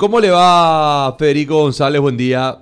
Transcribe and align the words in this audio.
¿Cómo 0.00 0.18
le 0.18 0.30
va 0.30 1.14
Federico 1.18 1.60
González? 1.60 2.00
Buen 2.00 2.16
día. 2.16 2.56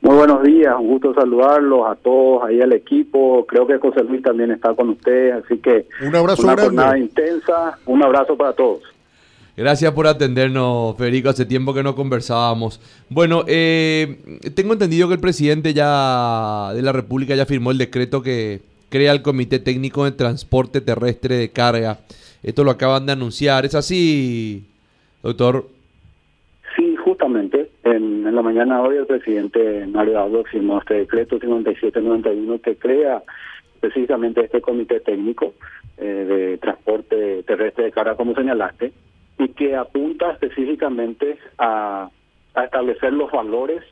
Muy 0.00 0.16
buenos 0.16 0.42
días, 0.42 0.74
un 0.80 0.86
gusto 0.86 1.12
saludarlos 1.12 1.86
a 1.86 1.96
todos, 1.96 2.44
ahí 2.44 2.62
al 2.62 2.72
equipo. 2.72 3.44
Creo 3.46 3.66
que 3.66 3.76
José 3.76 4.02
Luis 4.04 4.22
también 4.22 4.50
está 4.50 4.72
con 4.72 4.88
ustedes, 4.88 5.44
así 5.44 5.58
que 5.58 5.86
un 6.00 6.16
abrazo 6.16 6.44
una 6.44 6.54
grande. 6.54 6.76
jornada 6.76 6.98
intensa. 6.98 7.78
Un 7.84 8.02
abrazo 8.02 8.38
para 8.38 8.54
todos. 8.54 8.80
Gracias 9.54 9.92
por 9.92 10.06
atendernos, 10.06 10.96
Federico. 10.96 11.28
Hace 11.28 11.44
tiempo 11.44 11.74
que 11.74 11.82
no 11.82 11.94
conversábamos. 11.94 12.80
Bueno, 13.10 13.44
eh, 13.46 14.40
tengo 14.54 14.72
entendido 14.72 15.08
que 15.08 15.14
el 15.14 15.20
presidente 15.20 15.74
ya 15.74 16.70
de 16.72 16.80
la 16.80 16.92
República 16.92 17.34
ya 17.34 17.44
firmó 17.44 17.70
el 17.70 17.76
decreto 17.76 18.22
que 18.22 18.62
crea 18.88 19.12
el 19.12 19.20
Comité 19.20 19.58
Técnico 19.58 20.06
de 20.06 20.12
Transporte 20.12 20.80
Terrestre 20.80 21.36
de 21.36 21.50
Carga. 21.50 21.98
Esto 22.42 22.64
lo 22.64 22.70
acaban 22.70 23.04
de 23.04 23.12
anunciar. 23.12 23.66
¿Es 23.66 23.74
así, 23.74 24.64
doctor? 25.22 25.74
Justamente. 27.04 27.70
En, 27.82 28.34
la 28.34 28.40
mañana 28.40 28.80
hoy 28.80 28.96
el 28.96 29.04
presidente 29.04 29.86
Mario 29.86 30.20
Abdo 30.20 30.42
firmó 30.44 30.78
este 30.78 30.94
decreto 30.94 31.38
5791 31.38 32.62
que 32.62 32.76
crea 32.76 33.22
precisamente 33.78 34.40
este 34.40 34.62
comité 34.62 35.00
técnico 35.00 35.52
eh, 35.98 36.02
de 36.02 36.56
transporte 36.56 37.42
terrestre 37.42 37.84
de 37.84 37.92
carga, 37.92 38.16
como 38.16 38.34
señalaste, 38.34 38.94
y 39.38 39.48
que 39.48 39.76
apunta 39.76 40.32
específicamente 40.32 41.36
a, 41.58 42.08
a 42.54 42.64
establecer 42.64 43.12
los 43.12 43.30
valores 43.30 43.82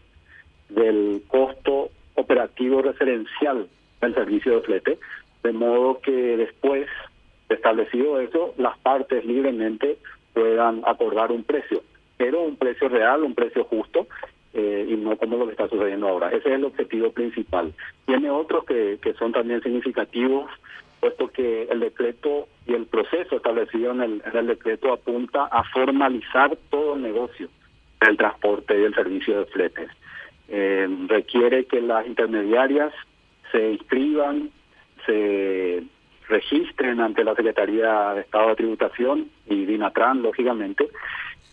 del 0.70 1.22
costo 1.28 1.90
operativo 2.14 2.80
referencial 2.80 3.66
del 4.00 4.14
servicio 4.14 4.54
de 4.54 4.60
flete, 4.62 4.98
de 5.42 5.52
modo 5.52 6.00
que 6.00 6.38
después 6.38 6.88
de 7.50 7.56
establecido 7.56 8.20
eso, 8.20 8.54
las 8.56 8.78
partes 8.78 9.22
libremente 9.26 9.98
puedan 10.32 10.80
acordar 10.86 11.30
un 11.30 11.44
precio, 11.44 11.82
pero 12.22 12.42
un 12.42 12.54
precio 12.54 12.88
real, 12.88 13.24
un 13.24 13.34
precio 13.34 13.64
justo, 13.64 14.06
eh, 14.54 14.86
y 14.88 14.94
no 14.94 15.16
como 15.16 15.38
lo 15.38 15.46
que 15.46 15.50
está 15.52 15.68
sucediendo 15.68 16.06
ahora. 16.06 16.28
Ese 16.28 16.50
es 16.50 16.54
el 16.54 16.64
objetivo 16.64 17.10
principal. 17.10 17.74
Tiene 18.06 18.30
otros 18.30 18.64
que, 18.64 18.96
son 19.18 19.32
también 19.32 19.60
significativos, 19.60 20.48
puesto 21.00 21.26
que 21.26 21.64
el 21.64 21.80
decreto 21.80 22.46
y 22.64 22.74
el 22.74 22.86
proceso 22.86 23.34
establecido 23.34 23.90
en 23.90 24.02
el, 24.02 24.22
en 24.24 24.36
el 24.36 24.46
decreto 24.46 24.92
apunta 24.92 25.46
a 25.46 25.64
formalizar 25.64 26.56
todo 26.70 26.94
el 26.94 27.02
negocio 27.02 27.48
del 28.00 28.16
transporte 28.16 28.78
y 28.78 28.84
el 28.84 28.94
servicio 28.94 29.40
de 29.40 29.46
fletes. 29.46 29.90
Eh, 30.48 30.88
requiere 31.08 31.64
que 31.64 31.80
las 31.80 32.06
intermediarias 32.06 32.92
se 33.50 33.72
inscriban, 33.72 34.50
se 35.06 35.82
registren 36.28 37.00
ante 37.00 37.24
la 37.24 37.34
Secretaría 37.34 38.14
de 38.14 38.20
Estado 38.20 38.50
de 38.50 38.56
Tributación 38.56 39.28
y 39.48 39.64
DINATRAN, 39.64 40.22
lógicamente, 40.22 40.88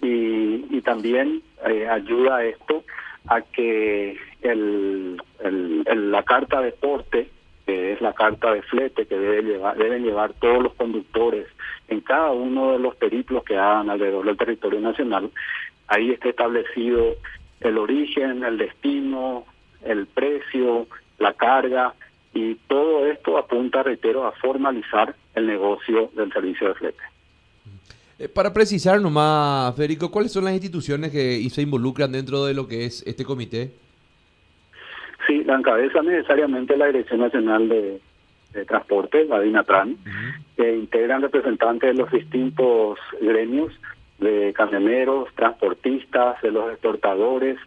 y, 0.01 0.77
y 0.77 0.81
también 0.81 1.41
eh, 1.67 1.87
ayuda 1.87 2.43
esto 2.43 2.83
a 3.27 3.41
que 3.41 4.17
el, 4.41 5.21
el, 5.43 6.11
la 6.11 6.23
carta 6.23 6.61
de 6.61 6.71
porte, 6.71 7.29
que 7.65 7.93
es 7.93 8.01
la 8.01 8.13
carta 8.13 8.53
de 8.53 8.61
flete 8.63 9.05
que 9.05 9.17
debe 9.17 9.43
llevar, 9.43 9.77
deben 9.77 10.03
llevar 10.03 10.33
todos 10.33 10.63
los 10.63 10.73
conductores 10.73 11.47
en 11.87 12.01
cada 12.01 12.31
uno 12.31 12.71
de 12.73 12.79
los 12.79 12.95
periplos 12.95 13.43
que 13.43 13.57
hagan 13.57 13.89
alrededor 13.89 14.25
del 14.25 14.37
territorio 14.37 14.79
nacional, 14.79 15.31
ahí 15.87 16.11
está 16.11 16.29
establecido 16.29 17.15
el 17.61 17.77
origen, 17.77 18.43
el 18.43 18.57
destino, 18.57 19.45
el 19.83 20.07
precio, 20.07 20.87
la 21.17 21.33
carga, 21.33 21.93
y 22.33 22.55
todo 22.67 23.07
esto 23.07 23.37
apunta, 23.37 23.83
reitero, 23.83 24.25
a 24.25 24.31
formalizar 24.33 25.15
el 25.35 25.47
negocio 25.47 26.11
del 26.15 26.31
servicio 26.31 26.69
de 26.69 26.75
flete. 26.75 27.03
Eh, 28.19 28.27
para 28.27 28.53
precisar 28.53 29.01
nomás, 29.01 29.73
Federico, 29.75 30.11
¿cuáles 30.11 30.33
son 30.33 30.43
las 30.43 30.53
instituciones 30.53 31.11
que 31.11 31.49
se 31.49 31.61
involucran 31.61 32.11
dentro 32.11 32.45
de 32.45 32.53
lo 32.53 32.67
que 32.67 32.85
es 32.85 33.01
este 33.07 33.23
comité? 33.23 33.71
Sí, 35.25 35.43
la 35.45 35.55
encabeza 35.55 36.01
necesariamente 36.01 36.75
la 36.75 36.87
Dirección 36.87 37.21
Nacional 37.21 37.69
de, 37.69 38.01
de 38.53 38.65
Transporte, 38.65 39.23
la 39.25 39.39
DINATRAN, 39.39 39.91
uh 39.91 39.93
-huh. 39.93 40.33
que 40.57 40.75
integran 40.75 41.21
representantes 41.21 41.91
de 41.91 42.01
los 42.01 42.11
distintos 42.11 42.99
gremios, 43.21 43.71
de 44.19 44.51
camioneros, 44.53 45.33
transportistas, 45.35 46.41
de 46.41 46.51
los 46.51 46.69
exportadores, 46.71 47.57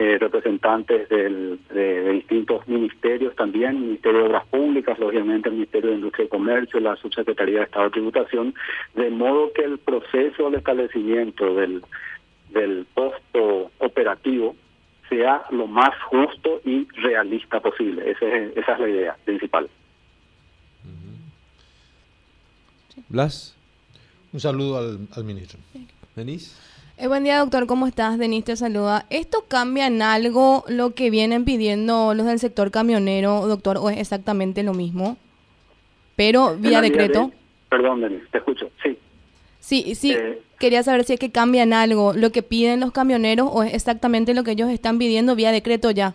eh, 0.00 0.16
representantes 0.18 1.10
del, 1.10 1.60
de, 1.68 2.00
de, 2.00 2.12
distintos 2.12 2.66
ministerios 2.66 3.36
también, 3.36 3.82
Ministerio 3.82 4.20
de 4.20 4.26
Obras 4.28 4.46
Públicas, 4.46 4.98
obviamente 4.98 5.50
el 5.50 5.56
Ministerio 5.56 5.90
de 5.90 5.96
Industria 5.96 6.24
y 6.24 6.28
Comercio, 6.28 6.80
la 6.80 6.96
Subsecretaría 6.96 7.58
de 7.58 7.64
Estado 7.66 7.84
de 7.84 7.90
Tributación, 7.90 8.54
de 8.94 9.10
modo 9.10 9.52
que 9.52 9.62
el 9.62 9.76
proceso 9.76 10.48
de 10.48 10.56
establecimiento 10.56 11.54
del, 11.54 11.84
del 12.48 12.86
costo 12.94 13.70
operativo 13.76 14.56
sea 15.10 15.42
lo 15.50 15.66
más 15.66 15.90
justo 16.04 16.62
y 16.64 16.88
realista 16.92 17.60
posible. 17.60 18.10
Ese 18.10 18.54
esa 18.58 18.72
es 18.72 18.80
la 18.80 18.88
idea 18.88 19.16
principal. 19.26 19.68
Blas. 23.10 23.54
Un 24.32 24.40
saludo 24.40 24.78
al, 24.78 25.08
al 25.14 25.24
ministro. 25.24 25.58
¿Denis? 26.16 26.58
Eh, 27.00 27.06
buen 27.06 27.24
día, 27.24 27.38
doctor. 27.38 27.66
¿Cómo 27.66 27.86
estás? 27.86 28.18
Denis 28.18 28.44
te 28.44 28.56
saluda. 28.56 29.06
¿Esto 29.08 29.46
cambia 29.48 29.86
en 29.86 30.02
algo 30.02 30.64
lo 30.68 30.90
que 30.90 31.08
vienen 31.08 31.46
pidiendo 31.46 32.12
los 32.12 32.26
del 32.26 32.38
sector 32.38 32.70
camionero, 32.70 33.46
doctor, 33.46 33.78
o 33.78 33.88
es 33.88 33.96
exactamente 33.96 34.62
lo 34.62 34.74
mismo? 34.74 35.16
Pero 36.14 36.56
vía 36.58 36.82
decreto. 36.82 37.28
De... 37.28 37.32
Perdón, 37.70 38.02
Denis, 38.02 38.20
te 38.30 38.36
escucho. 38.36 38.70
Sí. 38.82 38.98
Sí, 39.60 39.94
sí. 39.94 40.12
Eh... 40.12 40.42
Quería 40.58 40.82
saber 40.82 41.04
si 41.04 41.14
es 41.14 41.18
que 41.18 41.32
cambia 41.32 41.62
en 41.62 41.72
algo 41.72 42.12
lo 42.12 42.32
que 42.32 42.42
piden 42.42 42.80
los 42.80 42.92
camioneros 42.92 43.48
o 43.50 43.62
es 43.62 43.72
exactamente 43.72 44.34
lo 44.34 44.44
que 44.44 44.50
ellos 44.50 44.68
están 44.68 44.98
pidiendo 44.98 45.34
vía 45.34 45.52
decreto 45.52 45.90
ya. 45.90 46.14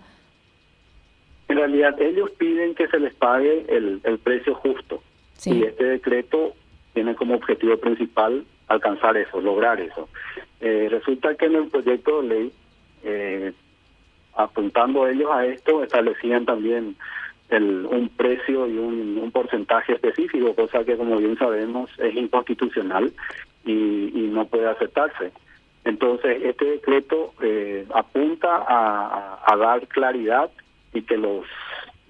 En 1.48 1.58
realidad, 1.58 2.00
ellos 2.00 2.30
piden 2.38 2.76
que 2.76 2.88
se 2.90 3.00
les 3.00 3.16
pague 3.16 3.66
el, 3.70 4.02
el 4.04 4.20
precio 4.20 4.54
justo. 4.54 5.02
Sí. 5.34 5.52
Y 5.52 5.64
este 5.64 5.84
decreto 5.84 6.54
tiene 6.94 7.16
como 7.16 7.34
objetivo 7.34 7.76
principal 7.78 8.46
alcanzar 8.68 9.18
eso, 9.18 9.42
lograr 9.42 9.82
eso. 9.82 10.08
Eh, 10.62 10.88
resulta 10.90 11.36
que 11.36 11.46
en 11.46 11.56
el 11.56 11.68
proyecto 11.68 12.22
de 12.22 12.28
ley, 12.28 12.52
eh, 13.04 13.54
apuntando 14.36 15.08
ellos 15.08 15.30
a 15.32 15.46
esto, 15.46 15.84
establecían 15.84 16.46
también 16.46 16.96
el, 17.50 17.86
un 17.86 18.10
precio 18.10 18.68
y 18.68 18.78
un, 18.78 19.32
porcentaje 19.32 19.94
específico, 19.94 20.56
cosa 20.56 20.84
que 20.86 20.96
como 20.96 21.18
bien 21.18 21.38
sabemos 21.38 21.90
es 21.98 22.16
inconstitucional 22.16 23.12
y, 23.66 24.30
no 24.32 24.46
puede 24.46 24.68
aceptarse. 24.68 25.32
Entonces, 25.84 26.42
este 26.44 26.66
decreto 26.66 27.34
eh, 27.42 27.86
apunta 27.94 28.66
a, 28.68 29.56
dar 29.58 29.88
claridad 29.88 30.50
y 30.94 31.02
que 31.04 31.18
lo, 31.18 31.44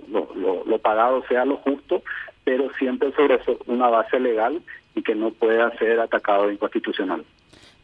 lo 0.07 0.77
pagado 0.79 1.23
sea 1.27 1.45
lo 1.45 1.57
justo, 1.57 2.01
pero 2.43 2.71
siempre 2.79 3.11
sobre 3.11 3.39
una 3.67 3.89
base 3.89 4.19
legal 4.19 4.61
y 4.95 5.03
que 5.03 5.13
no 5.13 5.31
pueda 5.31 5.75
ser 5.77 5.99
atacado 5.99 6.47
de 6.47 6.53
inconstitucional. 6.53 7.23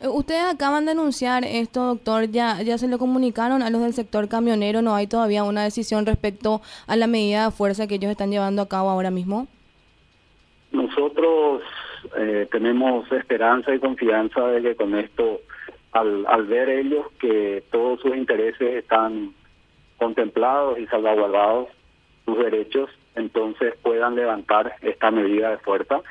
Ustedes 0.04 0.44
acaban 0.44 0.86
de 0.86 0.92
anunciar 0.92 1.44
esto, 1.46 1.86
doctor, 1.86 2.32
ya 2.32 2.62
ya 2.64 2.80
se 2.80 2.88
lo 2.88 2.98
comunicaron 2.98 3.62
a 3.62 3.70
los 3.70 3.82
del 3.82 3.94
sector 3.94 4.28
camionero, 4.28 4.82
¿no 4.82 4.96
hay 4.96 5.06
todavía 5.06 5.44
una 5.44 5.64
decisión 5.64 6.08
respecto 6.08 6.62
a 6.88 6.96
la 6.96 7.06
medida 7.06 7.46
de 7.46 7.52
fuerza 7.52 7.86
que 7.86 7.96
ellos 7.96 8.10
están 8.10 8.32
llevando 8.32 8.64
a 8.64 8.68
cabo 8.68 8.90
ahora 8.90 9.12
mismo? 9.12 9.48
Nosotros 10.72 11.62
eh, 12.18 12.48
tenemos 12.52 13.12
esperanza 13.12 13.76
y 13.76 13.80
confianza 13.80 14.48
de 14.48 14.62
que 14.64 14.76
con 14.76 14.96
esto, 14.96 15.42
al, 15.92 16.26
al 16.26 16.46
ver 16.48 16.70
ellos 16.70 17.06
que 17.20 17.64
todos 17.72 18.00
sus 18.00 18.16
intereses 18.16 18.78
están 18.78 19.34
contemplados 19.98 20.80
y 20.80 20.88
salvaguardados, 20.88 21.68
sus 22.26 22.40
derechos, 22.40 22.90
entonces 23.16 23.76
puedan 23.84 24.16
levantar 24.16 24.74
esta 24.82 25.12
medida 25.12 25.52
de 25.52 25.58
fuerza 25.60 26.02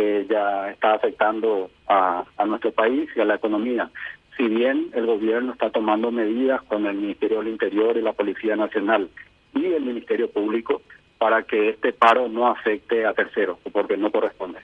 que 0.00 0.26
ya 0.30 0.70
está 0.70 0.94
afectando 0.94 1.70
a, 1.86 2.24
a, 2.38 2.46
nuestro 2.46 2.72
país 2.72 3.10
y 3.14 3.20
a 3.20 3.24
la 3.26 3.34
economía. 3.34 3.90
Si 4.36 4.48
bien 4.48 4.90
el 4.94 5.04
gobierno 5.04 5.52
está 5.52 5.68
tomando 5.68 6.10
medidas 6.10 6.62
con 6.62 6.86
el 6.86 6.96
Ministerio 6.96 7.40
del 7.40 7.48
Interior 7.48 7.96
y 7.98 8.02
la 8.02 8.14
Policía 8.14 8.56
Nacional 8.56 9.10
y 9.54 9.66
el 9.66 9.82
Ministerio 9.82 10.30
Público 10.30 10.80
para 11.18 11.42
que 11.42 11.68
este 11.70 11.92
paro 11.92 12.28
no 12.28 12.46
afecte 12.46 13.04
a 13.04 13.12
terceros, 13.12 13.58
porque 13.72 13.98
no 13.98 14.10
corresponde. 14.10 14.60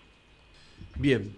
Bien. 0.99 1.31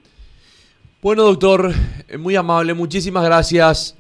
Bueno, 1.02 1.24
doctor, 1.24 1.72
muy 2.18 2.36
amable, 2.36 2.74
muchísimas 2.74 3.24
gracias. 3.24 3.96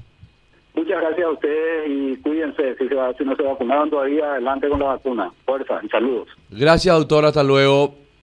Muchas 0.74 1.00
gracias 1.00 1.26
a 1.26 1.30
ustedes 1.30 1.88
y 1.88 2.16
cuídense. 2.18 2.76
Si, 2.76 2.86
se 2.86 2.94
va, 2.94 3.12
si 3.14 3.24
no 3.24 3.34
se 3.34 3.42
vacunaron 3.42 3.90
todavía, 3.90 4.32
adelante 4.32 4.68
con 4.68 4.78
la 4.78 4.86
vacuna. 4.86 5.32
Fuerza 5.44 5.80
y 5.82 5.88
saludos. 5.88 6.28
Gracias, 6.50 6.96
doctor. 6.96 7.24
Hasta 7.24 7.42
luego. 7.42 8.07